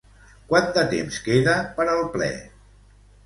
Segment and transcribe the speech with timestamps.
[0.53, 2.31] Quant de temps queda per al ple?